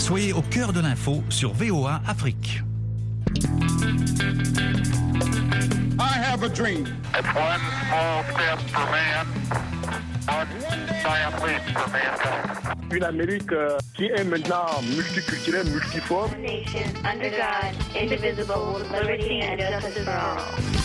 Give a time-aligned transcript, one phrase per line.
[0.00, 2.62] Soyez au cœur de l'info sur VOA Afrique.
[5.98, 6.86] I have a dream.
[7.14, 9.26] It's one small step for man,
[10.26, 12.92] one giant leap for mankind.
[12.92, 14.66] Une Amérique euh, qui est maintenant
[14.96, 16.30] multiculturelle, multiforme.
[16.40, 20.79] nation under God, indivisible, with liberty and justice for all.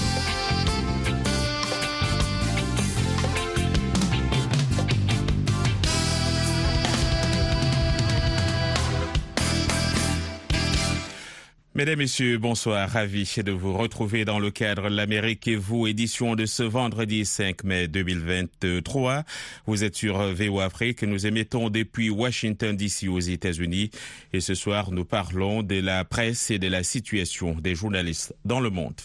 [11.78, 12.90] Mesdames, Messieurs, bonsoir.
[12.90, 17.66] Ravi de vous retrouver dans le cadre L'Amérique et vous, édition de ce vendredi 5
[17.66, 19.26] mai 2023.
[19.66, 21.04] Vous êtes sur VO Afrique.
[21.04, 23.92] Nous émettons depuis Washington DC aux États-Unis.
[24.32, 28.62] Et ce soir, nous parlons de la presse et de la situation des journalistes dans
[28.62, 29.02] le monde.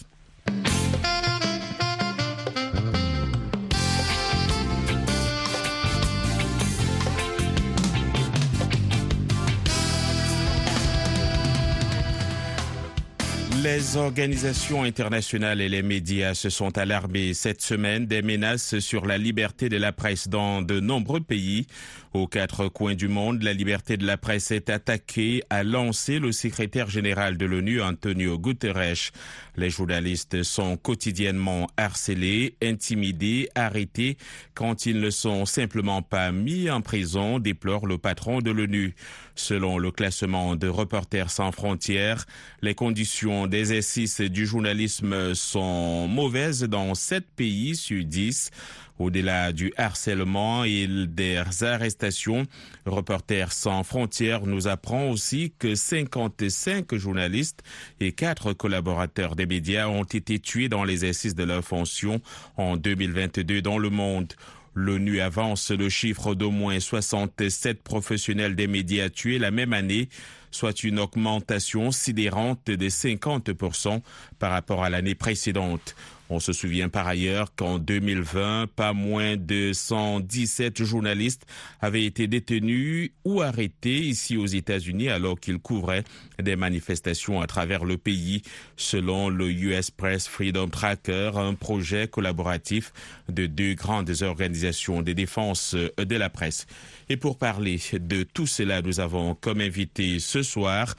[13.81, 19.17] Les organisations internationales et les médias se sont alarmés cette semaine des menaces sur la
[19.17, 21.67] liberté de la presse dans de nombreux pays.
[22.13, 26.33] Aux quatre coins du monde, la liberté de la presse est attaquée, a lancé le
[26.33, 29.13] secrétaire général de l'ONU, Antonio Guterres.
[29.57, 34.19] Les journalistes sont quotidiennement harcelés, intimidés, arrêtés
[34.55, 38.95] quand ils ne sont simplement pas mis en prison, déplore le patron de l'ONU.
[39.37, 42.27] Selon le classement de Reporters sans frontières,
[42.61, 48.51] les conditions d'exercice du journalisme sont mauvaises dans sept pays sur dix.
[48.99, 52.49] Au-delà du harcèlement et des arrestations,
[52.85, 57.63] Reporters sans frontières nous apprend aussi que 55 journalistes
[58.01, 62.21] et 4 collaborateurs des médias ont été tués dans l'exercice de leur fonction
[62.57, 64.35] en 2022 dans le monde.
[64.75, 70.09] L'ONU avance le chiffre d'au moins 67 professionnels des médias tués la même année,
[70.51, 74.01] soit une augmentation sidérante de 50%
[74.39, 75.97] par rapport à l'année précédente.
[76.33, 81.45] On se souvient par ailleurs qu'en 2020, pas moins de 117 journalistes
[81.81, 86.05] avaient été détenus ou arrêtés ici aux États-Unis alors qu'ils couvraient
[86.41, 88.43] des manifestations à travers le pays,
[88.77, 92.93] selon le US Press Freedom Tracker, un projet collaboratif
[93.29, 96.69] de deux grandes organisations de défense de la presse.
[97.09, 100.95] Et pour parler de tout cela, nous avons comme invité ce soir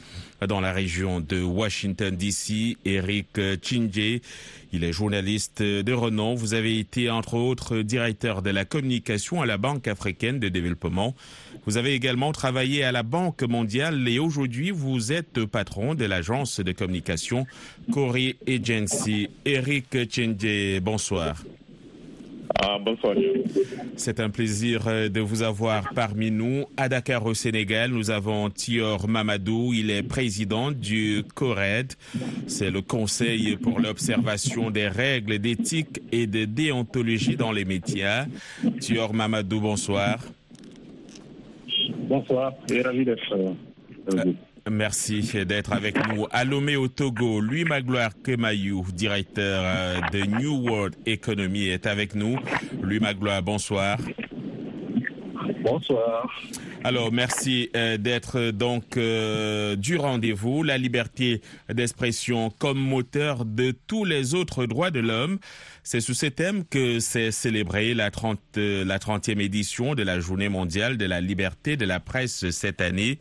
[0.45, 4.19] dans la région de Washington DC, Eric Chinje.
[4.73, 6.33] Il est journaliste de renom.
[6.33, 11.13] Vous avez été, entre autres, directeur de la communication à la Banque africaine de développement.
[11.65, 16.59] Vous avez également travaillé à la Banque mondiale et aujourd'hui, vous êtes patron de l'agence
[16.59, 17.45] de communication
[17.91, 19.29] Corée Agency.
[19.45, 21.43] Eric Chinje, bonsoir.
[22.59, 23.16] Ah, bonsoir.
[23.95, 26.66] C'est un plaisir de vous avoir parmi nous.
[26.75, 29.73] À Dakar, au Sénégal, nous avons Thior Mamadou.
[29.73, 31.94] Il est président du CORED.
[32.47, 38.25] C'est le Conseil pour l'observation des règles d'éthique et de déontologie dans les médias.
[38.79, 40.19] Thior Mamadou, bonsoir.
[42.09, 43.33] Bonsoir et ravi d'être
[44.07, 44.35] avec vous.
[44.69, 46.27] Merci d'être avec nous.
[46.31, 52.13] À Lomé au Togo, Louis Magloire Kemayou, directeur euh, de New World Economy, est avec
[52.13, 52.38] nous.
[52.81, 53.97] Louis Magloire, bonsoir.
[55.63, 56.27] Bonsoir.
[56.83, 60.61] Alors, merci euh, d'être donc euh, du rendez-vous.
[60.61, 65.39] La liberté d'expression comme moteur de tous les autres droits de l'homme.
[65.83, 70.50] C'est sous ces thèmes que s'est célébrée la, 30, la 30e édition de la Journée
[70.50, 73.17] mondiale de la liberté de la presse cette année.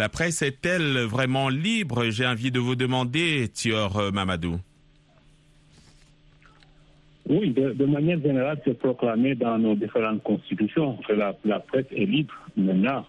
[0.00, 2.04] La presse est-elle vraiment libre?
[2.08, 4.56] J'ai envie de vous demander, Thior Mamadou.
[7.28, 12.32] Oui, de, manière générale, c'est proclamé dans nos différentes constitutions que la, presse est libre.
[12.56, 13.04] Maintenant,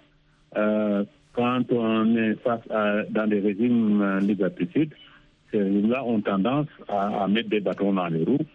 [0.58, 4.94] euh, quand on est face à dans des régimes euh, liberticides,
[5.50, 8.46] ces régimes-là ont tendance à, à, mettre des bâtons dans les roues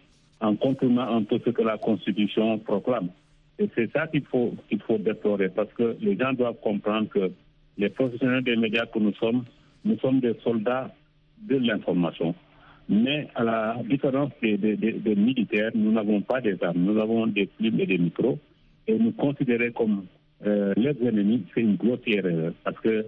[0.43, 3.09] en contournant un peu ce que la constitution proclame.
[3.59, 7.33] Et c'est ça qu'il faut, qu'il faut déplorer parce que les gens doivent comprendre que
[7.79, 9.45] les professionnels des médias que nous sommes,
[9.85, 10.91] nous sommes des soldats
[11.43, 12.35] de l'information.
[12.89, 17.81] Mais à la différence des, militaires, nous n'avons pas des armes, nous avons des plumes
[17.81, 18.39] et des micros.
[18.87, 20.05] Et nous considérer comme
[20.47, 22.53] euh, les ennemis, c'est une grossière erreur.
[22.63, 23.05] Parce que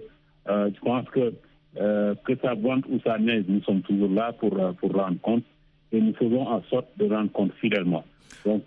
[0.49, 1.33] euh, je pense que
[1.79, 5.43] euh, que ça vente ou ça neige, nous sommes toujours là pour, pour rendre compte.
[5.91, 8.03] Et nous faisons en sorte de rendre compte fidèlement.
[8.45, 8.63] Donc,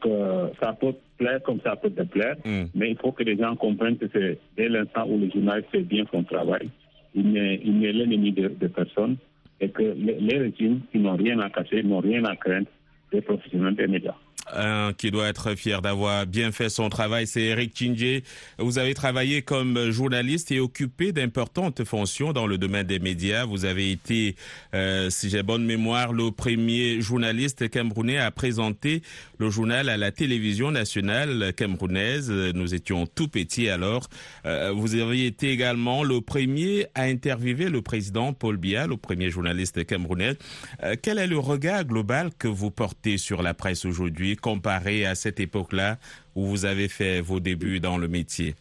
[0.61, 2.65] ça peut plaire comme ça peut te plaire, mm.
[2.75, 5.83] mais il faut que les gens comprennent que c'est dès l'instant où le journaliste fait
[5.83, 6.69] bien son travail,
[7.15, 9.17] il n'est l'ennemi de, de, personne
[9.61, 12.67] et que les, les régimes qui n'ont rien à cacher, n'ont rien à craindre
[13.13, 14.17] des professionnels des médias.
[14.53, 18.23] Un qui doit être fier d'avoir bien fait son travail, c'est Eric Chinje.
[18.59, 23.45] Vous avez travaillé comme journaliste et occupé d'importantes fonctions dans le domaine des médias.
[23.45, 24.37] Vous avez été,
[24.75, 29.03] euh, si j'ai bonne mémoire, le premier journaliste camerounais à présenter
[29.39, 32.31] le journal à la télévision nationale camerounaise.
[32.31, 34.09] Nous étions tout petits alors.
[34.45, 39.31] Euh, vous avez été également le premier à interviewer le président Paul Biya, le premier
[39.31, 40.37] journaliste camerounais.
[40.83, 44.32] Euh, quel est le regard global que vous portez sur la presse aujourd'hui?
[44.37, 45.99] Comparé à cette époque-là
[46.35, 48.55] où vous avez fait vos débuts dans le métier?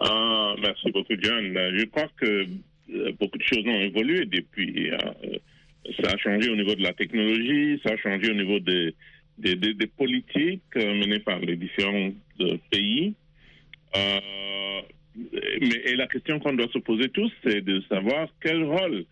[0.00, 1.52] Ah, Merci beaucoup, John.
[1.54, 2.46] Je crois que
[2.94, 4.90] euh, beaucoup de choses ont évolué depuis.
[4.92, 5.14] Hein.
[6.00, 8.94] Ça a changé au niveau de la technologie, ça a changé au niveau des,
[9.38, 13.14] des, politiques euh, menées par les différents euh, pays.
[13.94, 19.04] Mais et la question qu'on doit se poser tous, c'est de savoir quel rôle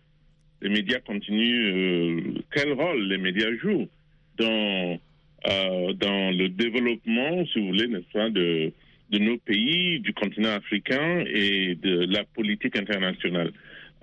[0.61, 3.89] les médias continuent, quel rôle les médias jouent
[4.37, 4.99] dans,
[5.47, 8.71] euh, dans le développement, si vous voulez, n'est-ce de,
[9.09, 13.51] de nos pays, du continent africain et de la politique internationale.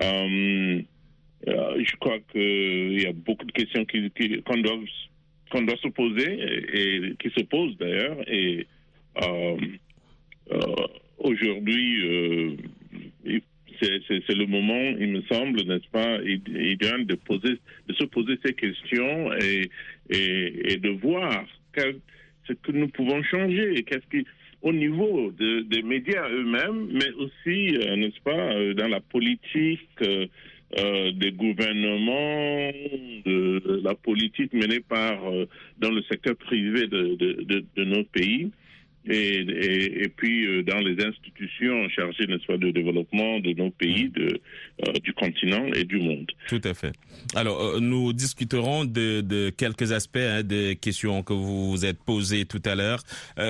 [0.03, 0.81] Euh,
[1.47, 4.79] euh, je crois qu'il y a beaucoup de questions qu'on doit,
[5.51, 6.39] qu'on doit se poser
[6.75, 8.19] et, qui se posent d'ailleurs.
[8.29, 8.67] Et
[11.19, 12.68] aujourd'hui,
[14.29, 17.59] c'est, le moment, il me semble, n'est-ce pas, idéal de poser,
[17.89, 19.71] de se poser ces questions et,
[20.11, 21.45] de voir
[21.77, 24.27] ce que nous pouvons changer, qu'est-ce qui,
[24.63, 29.89] au niveau de, des médias eux-mêmes, mais aussi, euh, n'est-ce pas, euh, dans la politique.
[30.03, 32.71] Euh, des gouvernements,
[33.25, 35.19] de, la politique menée par
[35.79, 37.15] dans le secteur privé de,
[37.75, 38.51] de nos pays.
[39.09, 43.71] Et, et, et, puis euh, dans les institutions chargées, n'est-ce pas, de développement de nos
[43.71, 44.41] pays, de,
[44.87, 46.31] euh, du continent et du monde.
[46.49, 46.93] Tout à fait.
[47.35, 52.03] Alors, euh, nous discuterons de, de quelques aspects hein, des questions que vous vous êtes
[52.03, 53.03] posées tout à l'heure.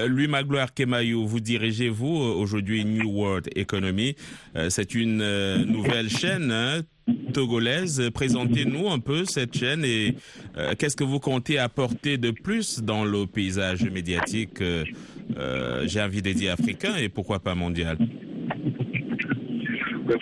[0.07, 4.15] Louis Magloire Kemayou, vous dirigez, vous, aujourd'hui New World Economy.
[4.69, 5.19] C'est une
[5.65, 6.83] nouvelle chaîne hein,
[7.33, 8.11] togolaise.
[8.13, 10.15] Présentez-nous un peu cette chaîne et
[10.57, 14.61] euh, qu'est-ce que vous comptez apporter de plus dans le paysage médiatique,
[15.37, 17.99] euh, j'ai envie de africain et pourquoi pas mondial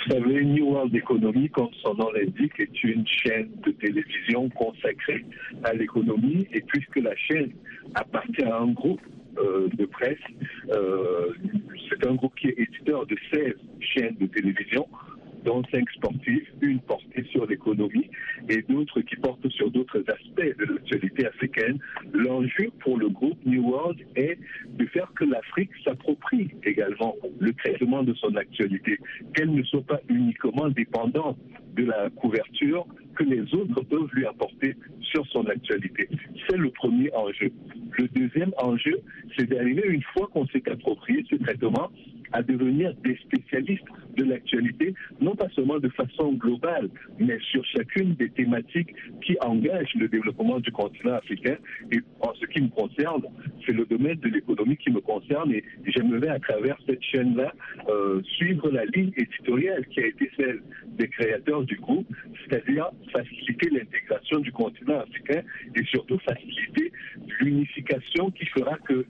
[0.07, 5.25] vous savez, New World Economy, comme son nom l'indique, est une chaîne de télévision consacrée
[5.65, 6.47] à l'économie.
[6.53, 7.51] Et puisque la chaîne
[7.95, 9.01] appartient à un groupe
[9.39, 10.19] euh, de presse,
[10.71, 11.33] euh,
[11.89, 14.89] c'est un groupe qui est éditeur de 16 chaînes de télévision
[15.47, 18.11] dont cinq sportifs, une portée sur l'économie
[18.49, 21.79] et d'autres qui portent sur d'autres aspects de l'actualité africaine.
[22.13, 24.39] L'enjeu pour le groupe New World est
[24.69, 28.99] de faire que l'Afrique s'approprie également le traitement de son actualité,
[29.35, 31.39] qu'elle ne soit pas uniquement dépendante
[31.77, 36.09] de la couverture que les autres peuvent lui apporter sur son actualité.
[36.49, 37.51] C'est le premier enjeu.
[37.99, 39.01] Le deuxième enjeu,
[39.37, 41.91] c'est d'arriver une fois qu'on s'est approprié ce traitement
[42.33, 43.85] à devenir des spécialistes
[44.17, 46.89] de l'actualité, non pas seulement de façon globale,
[47.19, 51.57] mais sur chacune des thématiques qui engagent le développement du continent africain.
[51.93, 53.23] Et en ce qui me concerne,
[53.65, 57.53] c'est le domaine de l'économie qui me concerne et j'aimerais à travers cette chaîne-là
[57.89, 60.63] euh, suivre la ligne éditoriale qui a été celle
[60.99, 62.07] des créateurs du groupe,
[62.43, 65.43] c'est-à-dire faciliter l'intégration du continent africain
[65.75, 66.93] et surtout faciliter
[67.41, 69.05] l'unification qui fera que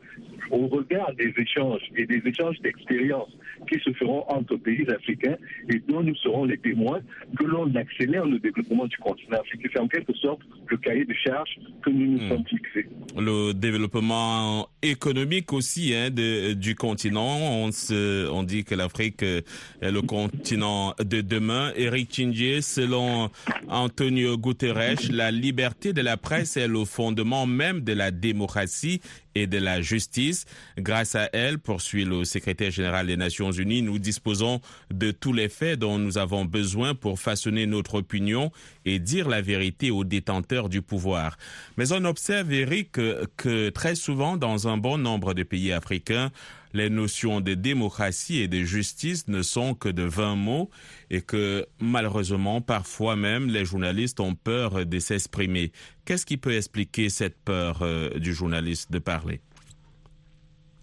[0.50, 3.32] au regard des échanges et des échanges d'expériences
[3.69, 5.37] qui se feront entre pays africains
[5.73, 7.00] et dont nous serons les témoins,
[7.37, 9.69] que l'on accélère le développement du continent africain.
[9.73, 12.28] C'est en quelque sorte le cahier de charges que nous nous mmh.
[12.28, 12.88] sommes fixés.
[13.16, 17.38] Le développement économique aussi hein, de, du continent.
[17.38, 19.45] On, se, on dit que l'Afrique est
[19.80, 21.73] le continent de demain.
[21.76, 23.30] Eric Chindier, selon
[23.68, 29.00] Antonio Guterres, la liberté de la presse est le fondement même de la démocratie
[29.37, 30.47] et de la justice.
[30.78, 35.49] Grâce à elle, poursuit le secrétaire général des Nations Unies, nous disposons de tous les
[35.49, 38.50] faits dont nous avons besoin pour façonner notre opinion
[38.85, 41.37] et dire la vérité aux détenteurs du pouvoir.
[41.76, 46.31] Mais on observe, Eric, que, que très souvent, dans un bon nombre de pays africains,
[46.76, 50.71] les notions de démocratie et de justice ne sont que de vains mots
[51.11, 55.73] et que malheureusement parfois même les journalistes ont peur de s'exprimer.
[56.04, 59.40] Qu'est-ce qui peut expliquer cette peur euh, du journaliste de parler?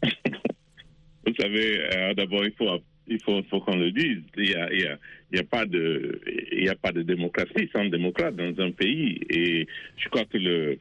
[1.26, 4.22] Vous savez, euh, d'abord il faut il faut, qu'on le dise.
[4.38, 4.98] Il y a,
[5.40, 6.22] a, pas de
[6.70, 10.80] a pas de démocratie sans démocrate dans un pays et je crois que le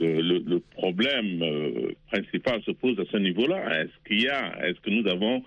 [0.00, 3.82] le, problème euh, principal se pose à ce niveau-là.
[3.82, 5.42] Est-ce qu'il y a, est-ce que nous avons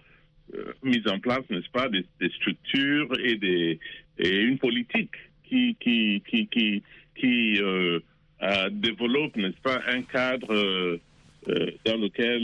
[0.56, 2.06] euh, mis en place, n'est-ce pas, des,
[2.38, 3.80] structures et,
[4.20, 5.16] une politique
[5.50, 5.76] qui,
[7.62, 8.00] euh,
[8.72, 11.00] développe, n'est-ce pas, un cadre
[11.86, 12.42] dans lequel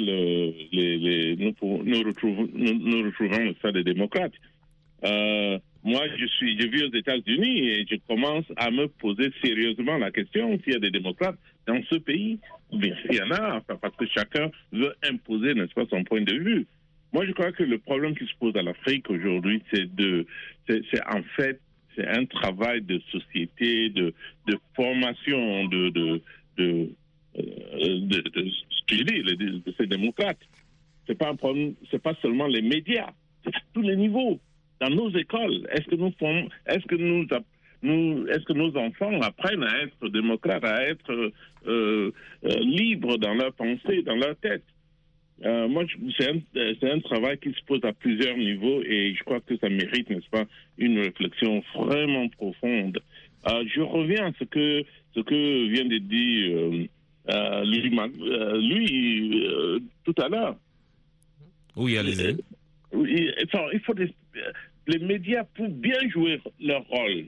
[1.38, 4.34] nous, retrouvons, nous, nous des démocrates.
[5.84, 10.12] Moi, je suis, je vis aux États-Unis et je commence à me poser sérieusement la
[10.12, 11.38] question s'il y a des démocrates
[11.70, 12.40] dans ce pays,
[12.74, 16.34] bien s'il y en a, parce que chacun veut imposer, n'est-ce pas, son point de
[16.34, 16.66] vue.
[17.14, 20.26] Moi, je crois que le problème qui se pose à l'Afrique aujourd'hui, c'est de,
[20.68, 21.60] c'est en fait,
[21.96, 24.14] c'est un travail de société, de,
[24.48, 26.22] de formation de, de,
[26.58, 26.90] de,
[27.38, 28.24] euh, de,
[28.70, 30.42] ce que je dis, de, ces démocrates.
[31.06, 33.12] C'est pas un problème, c'est pas seulement les médias,
[33.44, 34.40] c'est à tous les niveaux.
[34.80, 37.28] Dans nos écoles, est-ce que nous formons, est-ce que nous,
[37.82, 41.32] nous, est-ce que nos enfants apprennent à être démocrates, à être euh,
[41.68, 44.64] euh, libres dans leur pensée, dans leur tête?
[45.46, 45.86] Euh, moi,
[46.18, 49.56] c'est un, c'est un travail qui se pose à plusieurs niveaux et je crois que
[49.58, 50.44] ça mérite, n'est-ce pas,
[50.78, 53.00] une réflexion vraiment profonde.
[53.46, 54.84] Je reviens à ce que,
[55.16, 56.84] ce que vient de dire
[57.66, 57.90] lui,
[58.68, 59.48] lui,
[60.04, 60.58] tout à l'heure.
[61.78, 62.36] Oui, allez-y.
[62.94, 64.14] Il faut des-
[64.88, 67.26] les médias pour bien jouer leur rôle,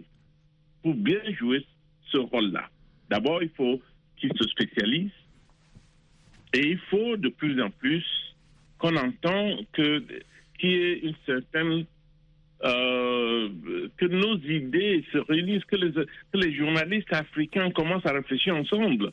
[0.82, 1.66] pour bien jouer
[2.12, 2.70] ce rôle-là.
[3.10, 3.82] D'abord, il faut
[4.18, 5.12] qu'ils se spécialisent
[6.54, 8.06] et il faut de plus en plus
[8.78, 10.04] qu'on entend que
[10.60, 11.86] qu'il y ait une certaine
[12.64, 13.50] euh,
[13.98, 19.12] que nos idées se réunissent, que les, que les journalistes africains commencent à réfléchir ensemble.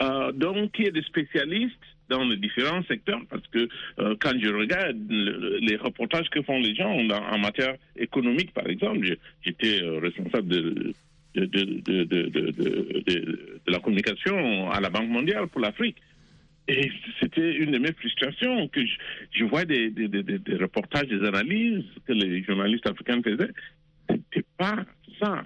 [0.00, 1.76] Euh, donc, il y a des spécialistes
[2.10, 3.62] dans les différents secteurs, parce que
[4.00, 6.92] euh, quand je regarde le- les reportages que font les gens
[7.34, 9.06] en matière économique, par exemple,
[9.44, 10.92] j'étais euh, responsable de,
[11.36, 12.22] de, de, de,
[13.08, 15.96] de, la communication à la Banque mondiale pour l'Afrique.
[16.68, 16.90] Et
[17.20, 18.80] c'était une de mes frustrations que
[19.32, 23.52] je, vois des, des, des- des- des reportages, des analyses que les journalistes africains faisaient.
[24.08, 24.76] C'était pas
[25.20, 25.44] ça.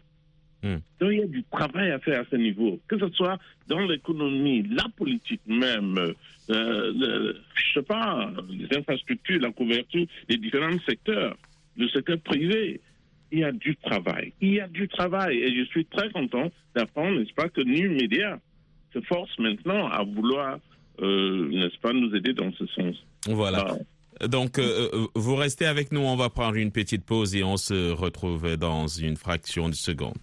[0.64, 0.78] Hmm.
[0.98, 3.80] Donc il y a du travail à faire à ce niveau, que ce soit dans
[3.80, 10.78] l'économie, la politique même, euh, le- je sais pas, les infrastructures, la couverture des différents
[10.88, 11.36] secteurs,
[11.76, 12.80] le secteur privé.
[13.30, 14.32] Il y a du travail.
[14.40, 15.36] Il y a du travail.
[15.38, 18.38] Et je suis très content d'apprendre, n'est-ce pas, que New Media
[18.94, 20.58] se force maintenant à vouloir,
[21.02, 22.94] euh, n'est-ce pas, nous aider dans ce sens.
[23.26, 23.76] Voilà.
[24.20, 24.28] Ah.
[24.28, 27.56] Donc, euh, euh, vous restez avec nous, on va prendre une petite pause et on
[27.56, 30.14] se retrouve dans une fraction de seconde.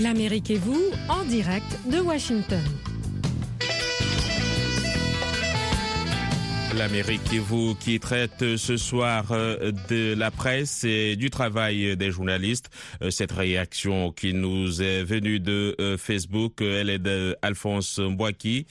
[0.00, 2.62] L'Amérique et vous, en direct de Washington.
[6.76, 12.10] L'Amérique et vous qui traite ce soir euh, de la presse et du travail des
[12.10, 12.68] journalistes.
[13.02, 18.66] Euh, Cette réaction qui nous est venue de euh, Facebook, elle est d'Alphonse Mbouaki.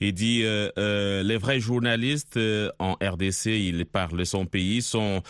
[0.00, 2.38] Il dit euh, les vrais journalistes
[2.78, 5.22] en RDC, il parle de son pays, sont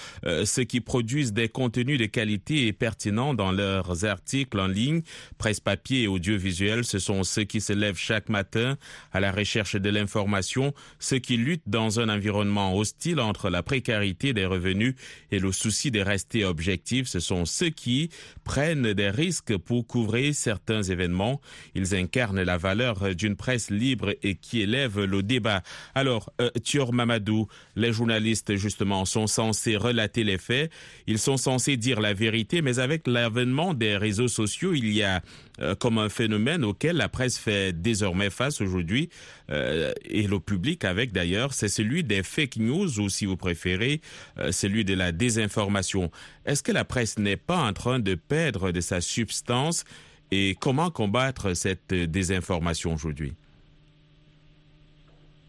[0.44, 5.00] ceux qui produisent des contenus de qualité et pertinents dans leurs articles en ligne,
[5.38, 6.84] presse papier et audiovisuel.
[6.84, 8.76] Ce sont ceux qui se lèvent chaque matin
[9.12, 14.32] à la recherche de l'information, ceux qui luttent dans un environnement hostile entre la précarité
[14.32, 14.94] des revenus
[15.30, 17.06] et le souci de rester objectif.
[17.06, 18.10] Ce sont ceux qui
[18.44, 21.40] prennent des risques pour couvrir certains événements.
[21.74, 25.62] Ils incarnent la valeur d'une presse libre et qui élève le débat.
[25.94, 27.46] Alors, euh, Thior Mamadou,
[27.76, 30.70] les journalistes justement sont censés relater les faits,
[31.06, 35.22] ils sont censés dire la vérité, mais avec l'avènement des réseaux sociaux, il y a
[35.60, 39.08] euh, comme un phénomène auquel la presse fait désormais face aujourd'hui,
[39.50, 44.00] euh, et le public avec d'ailleurs, c'est celui des fake news ou si vous préférez,
[44.38, 46.10] euh, celui de la désinformation.
[46.46, 49.84] Est-ce que la presse n'est pas en train de perdre de sa substance
[50.30, 53.32] et comment combattre cette désinformation aujourd'hui?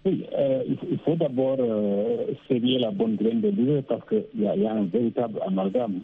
[0.05, 0.23] Oui,
[0.91, 4.85] il faut- d'abord euh, sévier la bonne graine de l'idée parce qu'il y, a- un
[4.85, 5.99] véritable amalgame.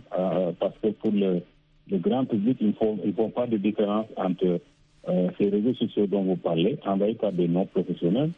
[0.59, 1.41] parce que pour le,
[1.89, 4.59] le grand public, il ne faut, il faut pas de différence entre
[5.07, 8.31] euh, ces réseaux sociaux dont vous parlez, envoyés par des non-professionnels,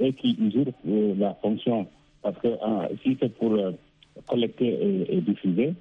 [0.00, 1.86] et qui usurpent euh, la fonction.
[2.22, 3.72] Parce que euh, si c'est pour euh,
[4.26, 5.74] collecter et, diffuser,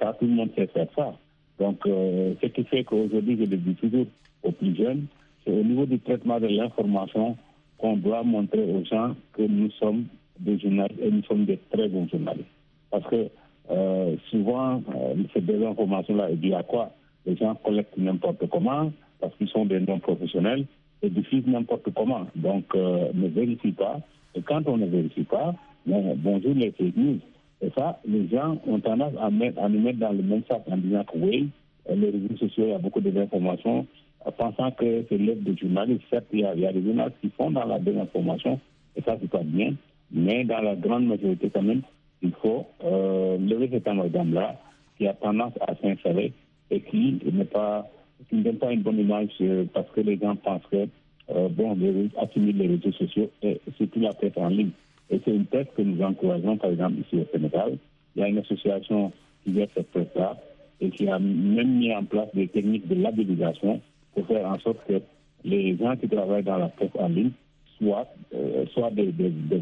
[0.00, 1.14] ça, tout le monde sait faire ça.
[1.58, 4.06] Donc, ce qui fait qu'aujourd'hui, je le dis toujours
[4.42, 5.06] aux plus jeunes,
[5.44, 7.36] c'est au niveau du traitement de l'information
[7.76, 10.06] qu'on doit montrer aux gens que nous sommes
[10.40, 12.48] des journalistes et nous sommes des très bons journalistes.
[12.90, 13.28] Parce que
[13.70, 16.90] euh, souvent, euh, cette désinformation-là est due à quoi
[17.26, 20.66] Les gens collectent n'importe comment parce qu'ils sont des non-professionnels
[21.02, 22.26] et diffusent n'importe comment.
[22.36, 24.00] Donc, euh, ne vérifie pas.
[24.34, 25.54] Et quand on ne vérifie pas,
[25.86, 27.20] bon, bonjour les fake.
[27.62, 30.62] Et ça, les gens ont tendance à, mettre, à nous mettre dans le même sac
[30.70, 31.48] en disant que oui,
[31.88, 33.86] euh, les réseaux sociaux, il y a beaucoup de d'informations,
[34.26, 36.02] euh, pensant que c'est l'œuvre des journalistes.
[36.10, 38.60] Certes, il y, a, il y a des journalistes qui font dans la désinformation,
[38.94, 39.74] et ça, c'est pas bien.
[40.12, 41.82] Mais dans la grande majorité, quand même,
[42.26, 44.56] il faut lever cet amalgame-là
[44.96, 46.32] qui a tendance à s'installer
[46.70, 50.88] et qui ne donne pas une bonne image euh, parce que les gens pensent que
[51.30, 54.70] euh, bon, les, assimilent les réseaux sociaux et surtout la presse en ligne.
[55.10, 57.78] Et c'est une thèse que nous encourageons, par exemple, ici au Sénégal.
[58.14, 59.12] Il y a une association
[59.44, 60.36] qui gère cette presse-là
[60.80, 63.80] et qui a même mis en place des techniques de labellisation
[64.14, 65.00] pour faire en sorte que
[65.44, 67.30] les gens qui travaillent dans la presse en ligne
[67.78, 69.12] soient, euh, soient des,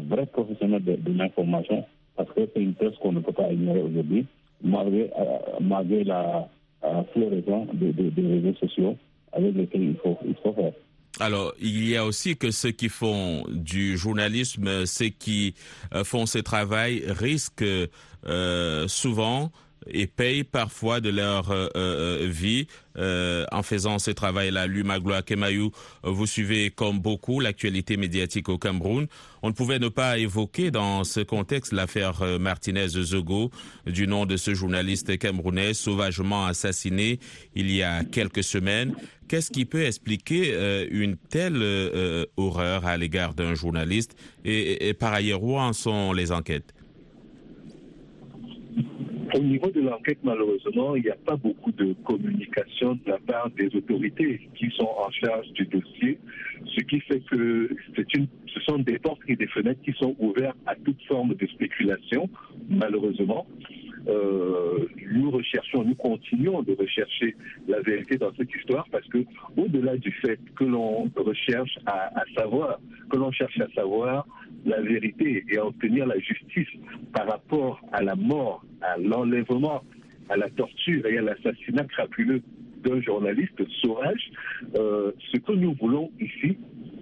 [0.09, 4.25] vrais professionnels de l'information, parce que c'est une presse qu'on ne peut pas ignorer aujourd'hui,
[4.63, 6.47] malgré, euh, malgré la
[6.83, 8.97] euh, floraison des, réseaux sociaux
[9.33, 10.73] avec lesquels il faut, il faut faire.
[11.19, 15.53] Alors, il y a aussi que ceux qui font du journalisme, ceux qui
[15.93, 17.65] euh, font ce travail risquent
[18.87, 19.51] souvent
[19.87, 24.67] et payent parfois de leur euh, euh, vie euh, en faisant ce travail-là.
[24.67, 25.71] Lumagloa Kemayou,
[26.03, 29.07] vous suivez comme beaucoup l'actualité médiatique au Cameroun.
[29.41, 33.51] On ne pouvait ne pas évoquer dans ce contexte l'affaire Martinez-Zogo,
[33.85, 37.19] du nom de ce journaliste camerounais sauvagement assassiné
[37.53, 38.95] il y a quelques semaines.
[39.27, 44.15] Qu'est-ce qui peut expliquer euh, une telle euh, horreur à l'égard d'un journaliste?
[44.43, 46.74] Et, et, et par ailleurs, où en sont les enquêtes?
[49.35, 53.49] Au niveau de l'enquête, malheureusement, il n'y a pas beaucoup de communication de la part
[53.51, 56.17] des autorités qui sont en charge du dossier,
[56.65, 57.69] ce qui fait que
[58.15, 61.47] une, ce sont des portes et des fenêtres qui sont ouvertes à toute forme de
[61.47, 62.29] spéculation,
[62.69, 63.45] malheureusement.
[64.07, 67.35] Euh, nous recherchons, nous continuons de rechercher
[67.67, 69.19] la vérité dans cette histoire parce que
[69.57, 72.79] au-delà du fait que l'on recherche à, savoir,
[73.09, 74.27] que l'on cherche à savoir
[74.65, 76.67] la vérité et à obtenir la justice
[77.13, 79.83] par rapport à la mort, à l'enlèvement,
[80.29, 82.41] à la torture et à l'assassinat crapuleux
[82.83, 84.31] d'un journaliste sauvage,
[84.75, 86.57] euh, ce que nous voulons ici,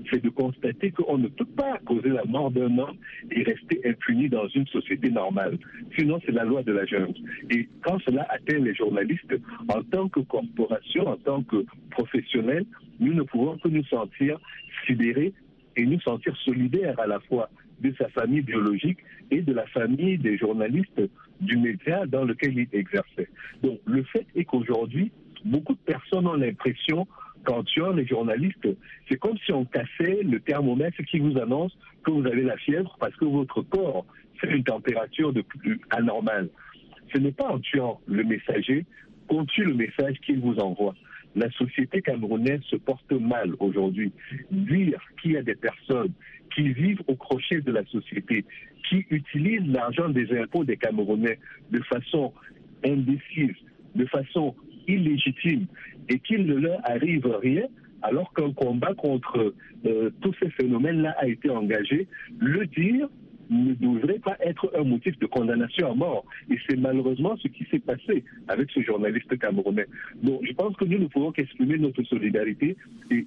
[0.10, 2.98] c'est de constater qu'on ne peut pas causer la mort d'un homme
[3.32, 5.58] et rester impuni dans une société normale.
[5.98, 7.14] Sinon, c'est la loi de la jungle.
[7.50, 9.36] Et quand cela atteint les journalistes,
[9.70, 12.66] en tant que corporation, en tant que professionnels,
[13.00, 14.40] nous ne pouvons que nous sentir
[14.86, 15.34] sidérés
[15.76, 17.50] et nous sentir solidaires à la fois
[17.82, 19.00] de sa famille biologique
[19.32, 21.02] et de la famille des journalistes
[21.42, 23.30] du média dans lequel il exerçait.
[23.62, 25.12] Donc le fait est qu'aujourd'hui,
[25.44, 27.08] beaucoup de personnes ont l'impression
[27.44, 28.68] qu'en tuant les journalistes,
[29.10, 32.96] c'est comme si on cassait le thermomètre qui vous annonce que vous avez la fièvre
[33.00, 34.06] parce que votre corps
[34.40, 36.50] fait une température de plus anormale.
[37.14, 38.86] Ce n'est pas en tuant le messager
[39.28, 40.96] qu'on tue le message qu'il vous envoie.
[41.36, 44.12] La société camerounaise se porte mal aujourd'hui.
[44.52, 46.14] Dire qu'il y a des personnes
[46.54, 48.46] qui vivent au crochet de la société,
[48.88, 51.40] qui utilisent l'argent des impôts des Camerounais
[51.72, 52.34] de façon
[52.86, 53.56] indécise,
[53.96, 54.56] de façon
[54.88, 55.66] illégitime,
[56.10, 57.64] et qu'il ne leur arrive rien,
[58.02, 59.54] alors qu'un combat contre
[59.86, 62.08] euh, tous ces phénomènes-là a été engagé,
[62.40, 63.08] le dire
[63.50, 66.26] ne devrait pas être un motif de condamnation à mort.
[66.50, 69.88] Et c'est malheureusement ce qui s'est passé avec ce journaliste camerounais.
[70.22, 72.76] Donc je pense que nous ne pouvons qu'exprimer notre solidarité
[73.12, 73.26] et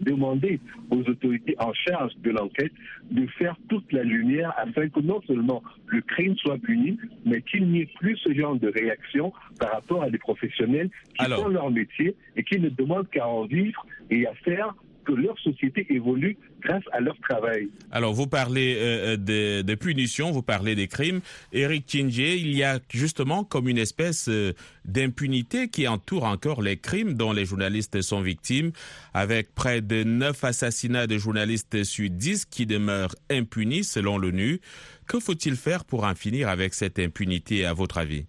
[0.00, 2.72] demander aux autorités en charge de l'enquête
[3.10, 7.68] de faire toute la lumière afin que non seulement le crime soit puni, mais qu'il
[7.68, 11.42] n'y ait plus ce genre de réaction par rapport à des professionnels qui Alors.
[11.42, 14.74] font leur métier et qui ne demandent qu'à en vivre et à faire
[15.06, 17.68] que leur société évolue grâce à leur travail.
[17.90, 21.20] Alors, vous parlez euh, de, de punition, vous parlez des crimes.
[21.52, 24.52] Eric Tindje, il y a justement comme une espèce euh,
[24.84, 28.72] d'impunité qui entoure encore les crimes dont les journalistes sont victimes,
[29.14, 34.60] avec près de neuf assassinats de journalistes sur 10 qui demeurent impunis selon l'ONU.
[35.06, 38.24] Que faut-il faire pour en finir avec cette impunité, à votre avis?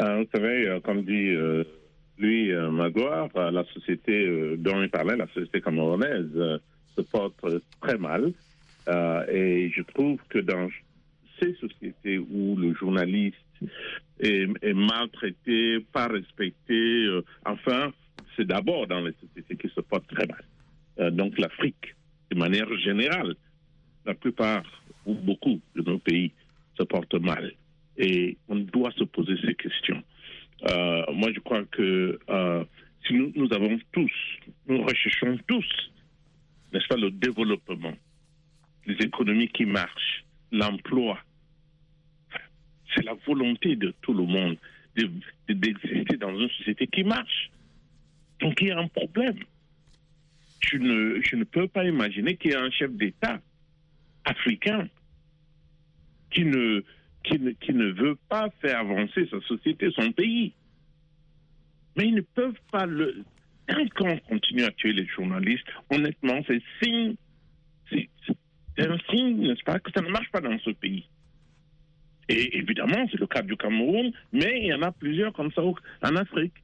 [0.00, 1.64] Euh, vous savez, euh, comme dit euh,
[2.18, 6.58] lui, euh, euh, la société euh, dont il parlait, la société camerounaise, euh,
[6.96, 7.44] se porte
[7.80, 8.32] très mal.
[9.32, 10.68] Et je trouve que dans
[11.40, 13.36] ces sociétés où le journaliste
[14.20, 17.08] est, est maltraité, pas respecté,
[17.46, 17.92] enfin,
[18.36, 21.14] c'est d'abord dans les sociétés qui se portent très mal.
[21.14, 21.96] Donc l'Afrique,
[22.30, 23.34] de manière générale,
[24.04, 24.64] la plupart
[25.06, 26.30] ou beaucoup de nos pays
[26.78, 27.52] se portent mal.
[27.96, 30.02] Et on doit se poser ces questions.
[30.66, 32.64] Euh, moi, je crois que euh,
[33.06, 34.10] si nous, avons tous,
[34.66, 35.66] nous recherchons tous,
[36.72, 37.92] n'est-ce pas, le développement,
[38.86, 41.18] les économies qui marchent, l'emploi,
[42.94, 44.56] c'est la volonté de tout le monde
[44.96, 45.10] de-
[45.48, 47.50] de- d'exister dans une société qui marche.
[48.40, 49.38] Donc il y a un problème.
[50.60, 50.76] Je
[51.36, 53.40] ne peux pas imaginer qu'il y ait un chef d'État
[54.24, 54.88] africain
[56.30, 56.82] qui ne,
[57.24, 60.52] qui, ne, qui ne veut pas faire avancer sa société, son pays.
[61.96, 63.24] Mais ils ne peuvent pas le.
[63.66, 67.14] Tant qu'on continue à tuer les journalistes, honnêtement, c'est signe.
[67.90, 68.08] c'est-
[68.76, 71.04] un signe, n'est-ce pas, que ça ne marche pas dans ce pays.
[72.28, 75.62] Et évidemment, c'est le cas du Cameroun, mais il y en a plusieurs comme ça
[75.62, 76.54] en Afrique.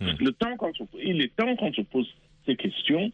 [0.00, 2.08] Le temps qu'on se, il est temps qu'on se pose
[2.46, 3.12] ces questions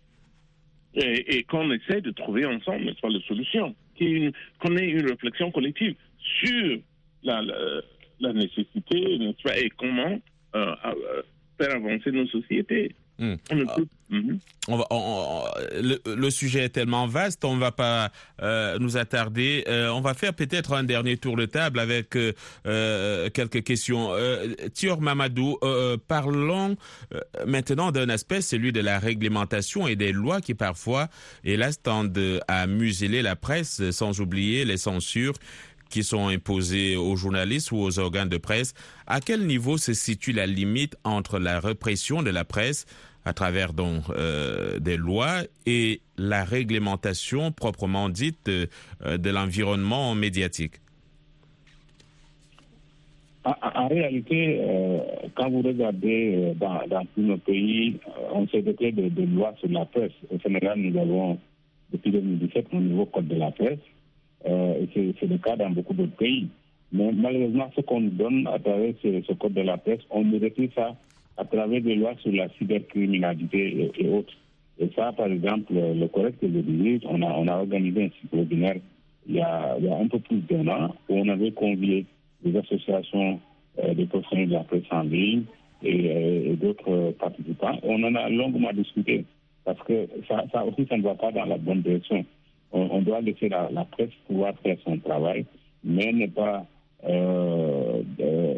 [0.94, 5.50] et, et qu'on essaie de trouver ensemble, n'est-ce pas, les solutions, qu'on ait une réflexion
[5.50, 5.96] collective
[6.40, 6.78] sur
[7.22, 7.54] la, la,
[8.20, 9.18] la nécessité,
[9.56, 10.18] et comment
[10.54, 11.22] euh, euh,
[11.60, 12.94] faire avancer nos sociétés.
[13.18, 13.86] On ne peut-.
[14.68, 15.44] On va- on- on-
[15.82, 18.12] le, le sujet est tellement vaste, on ne va pas
[18.42, 19.64] euh, nous attarder.
[19.68, 24.12] Euh, on va faire peut-être un dernier tour de table avec euh, quelques questions.
[24.12, 25.58] Euh, Thior Mamadou,
[26.08, 26.76] parlons
[27.46, 31.08] maintenant d'un aspect, celui de la réglementation et des lois qui parfois,
[31.42, 35.34] hélas, tendent à museler la presse, sans oublier les censures
[35.88, 38.74] qui sont imposées aux journalistes ou aux organes de presse.
[39.06, 42.86] À quel niveau se situe la limite entre la répression de la presse
[43.24, 50.74] à travers donc euh, des lois et la réglementation proprement dite euh, de l'environnement médiatique?
[53.44, 54.98] En, réalité, euh,
[55.36, 56.80] quand vous regardez dans,
[57.14, 57.96] tous nos pays,
[58.32, 60.10] on s'est doté de, de lois sur la presse.
[60.30, 61.38] Au Sénégal, nous avons,
[61.92, 63.78] depuis 2017, un nouveau code de la presse.
[64.94, 66.48] C'est- le cas dans beaucoup d'autres pays.
[66.92, 70.38] Mais malheureusement, ce qu'on nous donne à travers ce, code de la presse, on nous
[70.38, 70.94] retire ça
[71.36, 74.32] à travers des lois sur la cybercriminalité et, autres.
[74.78, 78.76] Et ça, par exemple, le correct que je dirige, on a, organisé un site webinaire
[79.28, 82.06] il y, a, un peu plus d'un an où on avait convié
[82.44, 83.40] des associations
[83.82, 85.42] euh, de professionnels de la presse en ligne
[85.82, 87.76] et, euh, et d'autres participants.
[87.82, 89.24] On en a longuement discuté
[89.64, 92.24] parce que ça, ça aussi, ça ne va pas dans la bonne direction.
[92.76, 95.40] On, on doit laisser la, la presse pouvoir faire son travail,
[95.82, 96.56] mais ne pas
[97.08, 98.54] euh, euh,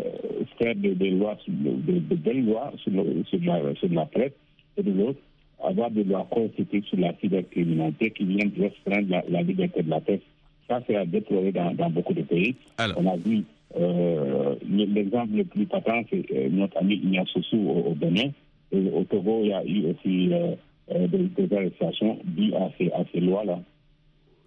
[0.58, 4.32] faire des, des lois, de, de belles lois sur, le- sur la, sur la presse
[4.76, 5.20] et de l'autre,
[5.62, 10.00] avoir des lois coercitives sur la cybercriminalité qui viennent restreindre la, la liberté de la
[10.00, 10.20] presse.
[10.68, 12.54] Ça, c'est à déplorer dans, dans beaucoup de pays.
[12.96, 13.42] On a vu
[13.76, 18.30] euh, l'exemple le plus patent, c'est notre ami Ignace Sossou au, au Bénin.
[18.72, 22.90] Et au Togo, il y a eu aussi euh, des, des arrestations dues à ces,
[22.92, 23.58] à ces lois-là.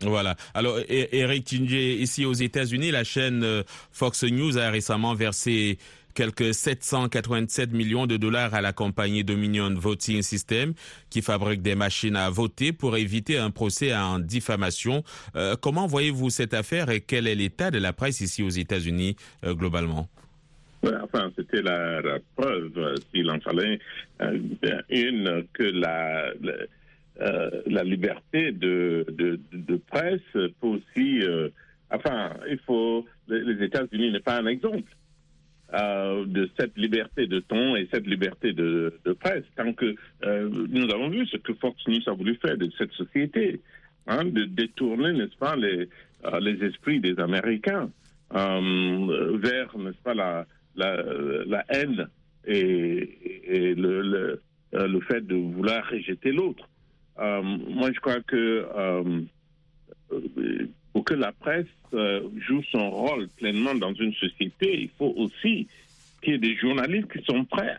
[0.03, 0.35] Voilà.
[0.53, 5.77] Alors, E- Eric Tindier, ici aux États-Unis, la chaîne euh, Fox News a récemment versé
[6.13, 10.73] quelques 787 millions de dollars à la compagnie Dominion Voting System
[11.09, 15.03] qui fabrique des machines à voter pour éviter un procès en diffamation.
[15.35, 19.15] Euh, comment voyez-vous cette affaire et quel est l'état de la presse ici aux États-Unis
[19.45, 20.09] euh, globalement?
[20.83, 22.01] Enfin, c'était la,
[22.35, 23.79] preuve, s'il en fallait,
[24.89, 26.31] une, que la,
[27.21, 31.21] euh, la liberté de, de, presse peut aussi.
[31.21, 31.49] euh,
[31.91, 33.05] enfin, il faut.
[33.27, 34.91] Les, États-Unis n'est pas un exemple
[35.73, 39.43] euh, de cette liberté de ton et cette liberté de, presse.
[39.55, 43.61] Tant que nous avons vu ce que Fox News a voulu faire de cette société,
[44.07, 45.89] hein, de détourner, n'est-ce pas, les,
[46.41, 47.91] les esprits des Américains
[48.31, 52.07] vers, n'est-ce pas, la, la, haine
[52.47, 54.39] et, le,
[54.71, 56.67] le fait de vouloir rejeter l'autre.
[57.19, 59.21] Euh, moi, je crois que euh,
[60.93, 65.67] pour que la presse euh, joue son rôle pleinement dans une société, il faut aussi
[66.21, 67.75] qu'il y ait des journalistes qui sont prêts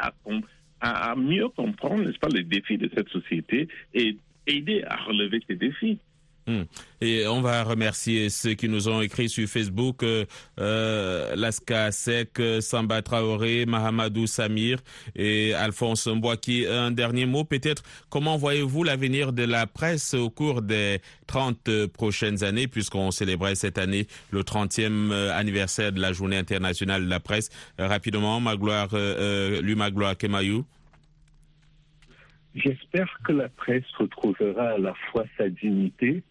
[0.80, 4.16] à mieux comprendre, n'est-ce pas, les défis de cette société et
[4.46, 5.98] aider à relever ces défis.
[6.46, 6.62] Hmm.
[7.00, 10.24] Et on va remercier ceux qui nous ont écrit sur Facebook, euh,
[10.58, 14.78] euh, Laska Sek, euh, Samba Traoré, Mahamadou Samir
[15.14, 16.66] et Alphonse Mbouaki.
[16.66, 21.00] Un dernier mot peut-être, comment voyez-vous l'avenir de la presse au cours des
[21.32, 27.04] 30 prochaines années, puisqu'on célébrait cette année le 30e euh, anniversaire de la Journée internationale
[27.04, 27.48] de la presse?
[27.78, 30.64] Rapidement, Magloire, euh, euh, lui Magloire Kemayou.
[32.54, 36.22] J'espère que la presse retrouvera à la fois sa dignité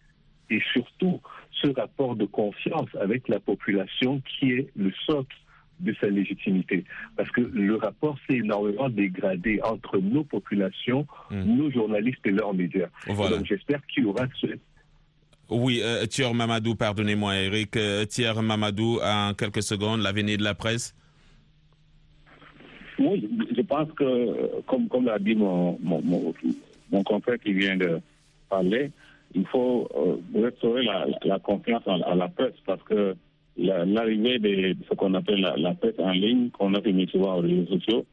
[0.52, 5.36] et surtout ce rapport de confiance avec la population qui est le socle
[5.80, 6.84] de sa légitimité.
[7.16, 12.88] Parce que le rapport s'est énormément dégradé entre nos populations, nos journalistes et leurs médias.
[13.06, 13.36] Voilà.
[13.38, 14.46] Donc j'espère qu'il y aura ce,
[15.48, 17.76] Oui, euh, Thier Mamadou, pardonnez-moi Eric.
[17.76, 20.94] Euh, Thier Mamadou, en quelques secondes, l'avenir de la presse?
[22.98, 26.34] Oui, je pense que, euh, comme, comme l'a dit mon, mon, mon,
[26.92, 28.00] mon confrère qui vient de
[28.48, 28.92] parler,
[29.34, 30.84] il faut euh, restaurer
[31.24, 33.14] la, confiance à la presse parce que
[33.56, 37.36] la- l'arrivée de ce qu'on appelle la, la presse en ligne, qu'on a mis souvent
[37.38, 38.04] aux réseaux sociaux,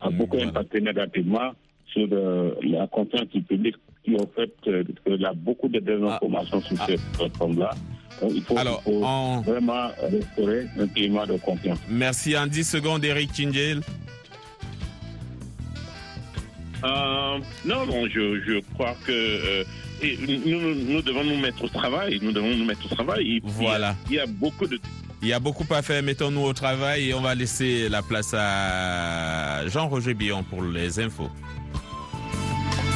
[0.00, 1.52] a beaucoup impacté négativement
[1.86, 5.80] sur euh, la confiance du public qui, au fait, euh, qu'il y a beaucoup de
[5.80, 7.70] désinformations sur cette plateforme-là.
[8.34, 11.78] Il faut, Alors, il faut en- vraiment restaurer un climat de confiance.
[11.88, 12.36] Merci.
[12.36, 13.80] En 10 secondes, Eric Chingel.
[16.84, 19.64] Euh, non, non, je, je crois que euh,
[20.02, 22.18] et nous, devons nous mettre au travail.
[22.22, 23.36] Nous devons nous mettre au travail.
[23.36, 23.96] Et Voilà.
[24.08, 24.78] Il y a beaucoup de
[25.22, 26.02] Il y a beaucoup à faire.
[26.02, 31.30] Mettons-nous au travail et on va laisser la place à Jean-Roger Billon pour les infos.